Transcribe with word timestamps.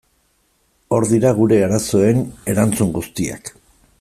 Hor 0.97 1.05
dira 1.09 1.33
gure 1.41 1.59
arazoen 1.67 2.25
erantzun 2.55 2.95
guziak. 2.99 3.57